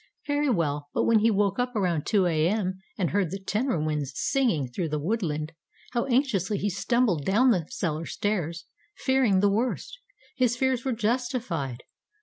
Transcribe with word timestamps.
Very 0.25 0.49
well; 0.49 0.89
but 0.95 1.03
when 1.03 1.19
he 1.19 1.29
woke 1.29 1.59
up 1.59 1.75
around 1.75 2.07
2 2.07 2.25
A.M. 2.25 2.79
and 2.97 3.11
heard 3.11 3.29
the 3.29 3.37
tenor 3.39 3.79
winds 3.79 4.13
singing 4.15 4.67
through 4.67 4.89
the 4.89 4.97
woodland, 4.97 5.51
how 5.91 6.05
anxiously 6.07 6.57
he 6.57 6.71
stumbled 6.71 7.23
down 7.23 7.51
the 7.51 7.67
cellar 7.69 8.07
stairs, 8.07 8.65
fearing 8.97 9.41
the 9.41 9.47
worst. 9.51 9.99
His 10.35 10.57
fears 10.57 10.83
were 10.83 10.91
justified. 10.93 11.83